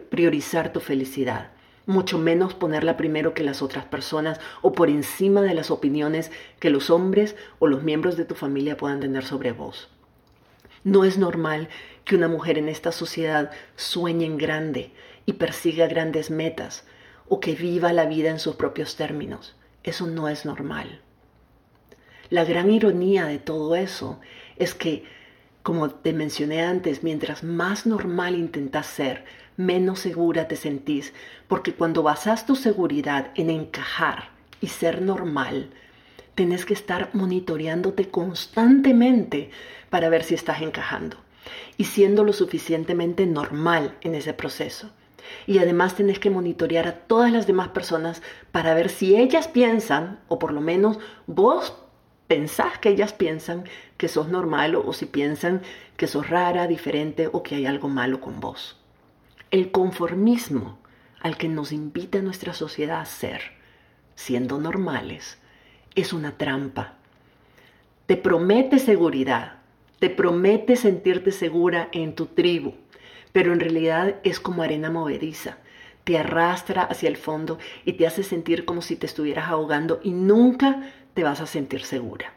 priorizar 0.09 0.73
tu 0.73 0.79
felicidad, 0.79 1.52
mucho 1.85 2.17
menos 2.17 2.53
ponerla 2.53 2.97
primero 2.97 3.33
que 3.33 3.43
las 3.43 3.61
otras 3.61 3.85
personas 3.85 4.39
o 4.61 4.71
por 4.71 4.89
encima 4.89 5.41
de 5.41 5.53
las 5.53 5.71
opiniones 5.71 6.31
que 6.59 6.69
los 6.69 6.89
hombres 6.89 7.35
o 7.59 7.67
los 7.67 7.83
miembros 7.83 8.17
de 8.17 8.25
tu 8.25 8.35
familia 8.35 8.77
puedan 8.77 8.99
tener 8.99 9.25
sobre 9.25 9.51
vos. 9.51 9.89
No 10.83 11.05
es 11.05 11.17
normal 11.17 11.69
que 12.05 12.15
una 12.15 12.27
mujer 12.27 12.57
en 12.57 12.69
esta 12.69 12.91
sociedad 12.91 13.51
sueñe 13.75 14.25
en 14.25 14.37
grande 14.37 14.91
y 15.25 15.33
persiga 15.33 15.87
grandes 15.87 16.29
metas 16.29 16.85
o 17.27 17.39
que 17.39 17.55
viva 17.55 17.93
la 17.93 18.05
vida 18.05 18.29
en 18.29 18.39
sus 18.39 18.55
propios 18.55 18.95
términos. 18.95 19.55
Eso 19.83 20.07
no 20.07 20.27
es 20.29 20.45
normal. 20.45 21.01
La 22.29 22.43
gran 22.43 22.71
ironía 22.71 23.25
de 23.25 23.37
todo 23.37 23.75
eso 23.75 24.19
es 24.57 24.73
que, 24.73 25.05
como 25.61 25.89
te 25.89 26.13
mencioné 26.13 26.63
antes, 26.63 27.03
mientras 27.03 27.43
más 27.43 27.85
normal 27.85 28.35
intentas 28.35 28.87
ser, 28.87 29.23
menos 29.57 29.99
segura 29.99 30.47
te 30.47 30.55
sentís, 30.55 31.13
porque 31.47 31.73
cuando 31.73 32.03
basas 32.03 32.45
tu 32.45 32.55
seguridad 32.55 33.31
en 33.35 33.49
encajar 33.49 34.29
y 34.61 34.67
ser 34.67 35.01
normal, 35.01 35.69
tenés 36.35 36.65
que 36.65 36.73
estar 36.73 37.09
monitoreándote 37.13 38.09
constantemente 38.09 39.51
para 39.89 40.09
ver 40.09 40.23
si 40.23 40.33
estás 40.33 40.61
encajando 40.61 41.17
y 41.77 41.85
siendo 41.85 42.23
lo 42.23 42.33
suficientemente 42.33 43.25
normal 43.25 43.95
en 44.01 44.15
ese 44.15 44.33
proceso. 44.33 44.89
Y 45.47 45.59
además 45.59 45.95
tenés 45.95 46.19
que 46.19 46.29
monitorear 46.29 46.87
a 46.87 46.95
todas 46.95 47.31
las 47.31 47.47
demás 47.47 47.69
personas 47.69 48.21
para 48.51 48.73
ver 48.73 48.89
si 48.89 49.15
ellas 49.15 49.47
piensan, 49.47 50.19
o 50.27 50.39
por 50.39 50.51
lo 50.51 50.61
menos 50.61 50.99
vos 51.27 51.73
pensás 52.27 52.77
que 52.79 52.89
ellas 52.89 53.13
piensan 53.13 53.65
que 53.97 54.07
sos 54.07 54.27
normal 54.27 54.75
o 54.75 54.91
si 54.93 55.05
piensan 55.05 55.61
que 55.97 56.07
sos 56.07 56.29
rara, 56.29 56.67
diferente 56.67 57.29
o 57.31 57.43
que 57.43 57.55
hay 57.55 57.65
algo 57.65 57.89
malo 57.89 58.19
con 58.19 58.39
vos. 58.39 58.82
El 59.53 59.69
conformismo 59.69 60.79
al 61.21 61.37
que 61.37 61.47
nos 61.47 61.71
invita 61.71 62.23
nuestra 62.23 62.53
sociedad 62.53 62.99
a 63.01 63.05
ser, 63.05 63.39
siendo 64.15 64.59
normales, 64.59 65.37
es 65.93 66.11
una 66.11 66.39
trampa. 66.39 66.95
Te 68.07 68.17
promete 68.17 68.79
seguridad, 68.79 69.57
te 69.99 70.09
promete 70.09 70.75
sentirte 70.75 71.31
segura 71.31 71.89
en 71.91 72.15
tu 72.15 72.25
tribu, 72.25 72.73
pero 73.31 73.53
en 73.53 73.59
realidad 73.59 74.15
es 74.23 74.39
como 74.39 74.63
arena 74.63 74.89
movediza. 74.89 75.59
Te 76.03 76.17
arrastra 76.17 76.81
hacia 76.81 77.09
el 77.09 77.17
fondo 77.17 77.59
y 77.85 77.93
te 77.93 78.07
hace 78.07 78.23
sentir 78.23 78.65
como 78.65 78.81
si 78.81 78.95
te 78.95 79.05
estuvieras 79.05 79.49
ahogando 79.49 79.99
y 80.03 80.13
nunca 80.13 80.91
te 81.13 81.23
vas 81.23 81.41
a 81.41 81.45
sentir 81.45 81.83
segura. 81.83 82.33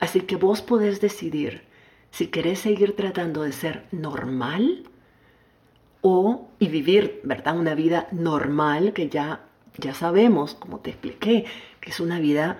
Así 0.00 0.22
que 0.22 0.34
vos 0.34 0.62
podés 0.62 1.00
decidir 1.00 1.62
si 2.10 2.26
querés 2.26 2.58
seguir 2.58 2.96
tratando 2.96 3.42
de 3.42 3.52
ser 3.52 3.86
normal 3.92 4.82
o 6.00 6.48
y 6.58 6.68
vivir, 6.68 7.20
¿verdad? 7.24 7.58
Una 7.58 7.74
vida 7.74 8.08
normal 8.12 8.92
que 8.92 9.08
ya 9.08 9.40
ya 9.78 9.94
sabemos, 9.94 10.54
como 10.54 10.80
te 10.80 10.90
expliqué, 10.90 11.44
que 11.80 11.90
es 11.90 12.00
una 12.00 12.18
vida 12.18 12.58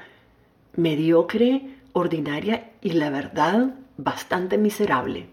mediocre, 0.76 1.62
ordinaria 1.92 2.70
y 2.80 2.92
la 2.92 3.10
verdad 3.10 3.74
bastante 3.96 4.56
miserable. 4.56 5.26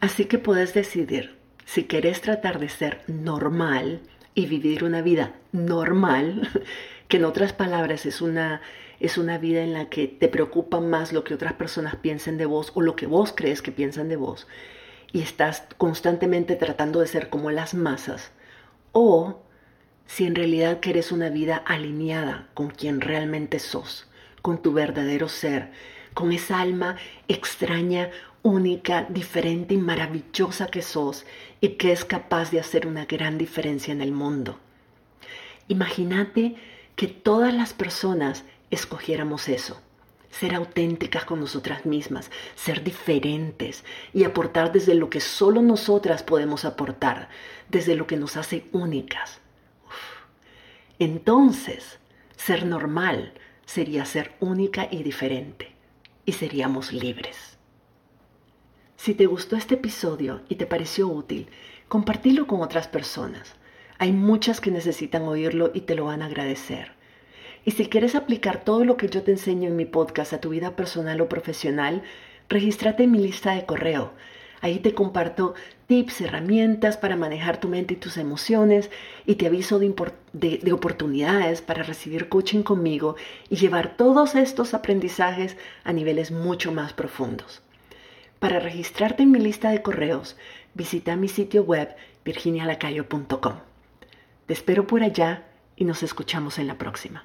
Así 0.00 0.24
que 0.24 0.38
puedes 0.38 0.72
decidir 0.72 1.36
si 1.66 1.84
quieres 1.84 2.22
tratar 2.22 2.58
de 2.58 2.68
ser 2.68 3.02
normal 3.06 4.00
y 4.34 4.46
vivir 4.46 4.84
una 4.84 5.02
vida 5.02 5.34
normal, 5.52 6.48
que 7.08 7.18
en 7.18 7.24
otras 7.24 7.52
palabras 7.52 8.06
es 8.06 8.22
una, 8.22 8.62
es 8.98 9.18
una 9.18 9.36
vida 9.36 9.62
en 9.62 9.74
la 9.74 9.90
que 9.90 10.08
te 10.08 10.28
preocupa 10.28 10.80
más 10.80 11.12
lo 11.12 11.22
que 11.22 11.34
otras 11.34 11.52
personas 11.52 11.96
piensen 11.96 12.38
de 12.38 12.46
vos 12.46 12.72
o 12.74 12.80
lo 12.80 12.96
que 12.96 13.06
vos 13.06 13.34
crees 13.36 13.62
que 13.62 13.72
piensan 13.72 14.08
de 14.08 14.16
vos 14.16 14.46
y 15.12 15.22
estás 15.22 15.64
constantemente 15.78 16.56
tratando 16.56 17.00
de 17.00 17.06
ser 17.06 17.28
como 17.28 17.50
las 17.50 17.74
masas 17.74 18.30
o 18.92 19.42
si 20.06 20.24
en 20.24 20.34
realidad 20.34 20.78
quieres 20.80 21.12
una 21.12 21.28
vida 21.28 21.56
alineada 21.56 22.48
con 22.54 22.70
quien 22.70 23.00
realmente 23.00 23.58
sos, 23.58 24.08
con 24.42 24.62
tu 24.62 24.72
verdadero 24.72 25.28
ser, 25.28 25.70
con 26.14 26.32
esa 26.32 26.60
alma 26.60 26.96
extraña, 27.28 28.10
única, 28.42 29.06
diferente 29.08 29.74
y 29.74 29.78
maravillosa 29.78 30.68
que 30.68 30.82
sos 30.82 31.26
y 31.60 31.70
que 31.70 31.92
es 31.92 32.04
capaz 32.04 32.50
de 32.50 32.60
hacer 32.60 32.86
una 32.86 33.04
gran 33.04 33.38
diferencia 33.38 33.92
en 33.92 34.00
el 34.00 34.12
mundo. 34.12 34.58
Imagínate 35.68 36.54
que 36.94 37.08
todas 37.08 37.52
las 37.52 37.72
personas 37.72 38.44
escogiéramos 38.70 39.48
eso, 39.48 39.80
ser 40.38 40.54
auténticas 40.54 41.24
con 41.24 41.40
nosotras 41.40 41.86
mismas, 41.86 42.30
ser 42.54 42.82
diferentes 42.84 43.84
y 44.12 44.24
aportar 44.24 44.72
desde 44.72 44.94
lo 44.94 45.10
que 45.10 45.20
solo 45.20 45.62
nosotras 45.62 46.22
podemos 46.22 46.64
aportar, 46.64 47.28
desde 47.68 47.94
lo 47.94 48.06
que 48.06 48.16
nos 48.16 48.36
hace 48.36 48.66
únicas 48.72 49.40
entonces, 50.98 51.98
ser 52.36 52.64
normal 52.64 53.34
sería 53.66 54.06
ser 54.06 54.32
única 54.40 54.88
y 54.90 55.02
diferente, 55.02 55.72
y 56.24 56.32
seríamos 56.32 56.92
libres. 56.92 57.58
Si 58.96 59.12
te 59.12 59.26
gustó 59.26 59.56
este 59.56 59.74
episodio 59.74 60.40
y 60.48 60.54
te 60.54 60.66
pareció 60.66 61.08
útil, 61.08 61.48
compartilo 61.88 62.46
con 62.46 62.62
otras 62.62 62.88
personas. 62.88 63.56
Hay 63.98 64.12
muchas 64.12 64.60
que 64.60 64.70
necesitan 64.70 65.24
oírlo 65.24 65.70
y 65.74 65.82
te 65.82 65.94
lo 65.94 66.06
van 66.06 66.22
a 66.22 66.26
agradecer. 66.26 66.92
Y 67.66 67.72
si 67.72 67.86
quieres 67.86 68.14
aplicar 68.14 68.64
todo 68.64 68.86
lo 68.86 68.96
que 68.96 69.10
yo 69.10 69.22
te 69.22 69.32
enseño 69.32 69.68
en 69.68 69.76
mi 69.76 69.84
podcast 69.84 70.32
a 70.32 70.40
tu 70.40 70.48
vida 70.48 70.74
personal 70.74 71.20
o 71.20 71.28
profesional, 71.28 72.02
regístrate 72.48 73.02
en 73.02 73.10
mi 73.10 73.18
lista 73.18 73.52
de 73.52 73.66
correo 73.66 74.12
Ahí 74.60 74.78
te 74.78 74.94
comparto 74.94 75.54
tips, 75.86 76.22
herramientas 76.22 76.96
para 76.96 77.16
manejar 77.16 77.60
tu 77.60 77.68
mente 77.68 77.94
y 77.94 77.98
tus 77.98 78.16
emociones 78.16 78.90
y 79.24 79.36
te 79.36 79.46
aviso 79.46 79.78
de, 79.78 80.72
oportunidades 80.72 81.62
para 81.62 81.82
recibir 81.82 82.28
coaching 82.28 82.62
conmigo 82.62 83.16
y 83.48 83.56
llevar 83.56 83.96
todos 83.96 84.34
estos 84.34 84.74
aprendizajes 84.74 85.56
a 85.84 85.92
niveles 85.92 86.30
mucho 86.30 86.72
más 86.72 86.92
profundos. 86.92 87.62
Para 88.38 88.58
registrarte 88.58 89.22
en 89.22 89.30
mi 89.30 89.38
lista 89.38 89.70
de 89.70 89.82
correos, 89.82 90.36
visita 90.74 91.16
mi 91.16 91.28
sitio 91.28 91.62
web 91.62 91.94
virginialacayo.com. 92.24 93.54
Te 94.46 94.52
espero 94.52 94.86
por 94.86 95.02
allá 95.02 95.44
y 95.76 95.84
nos 95.84 96.02
escuchamos 96.02 96.58
en 96.58 96.66
la 96.66 96.78
próxima. 96.78 97.24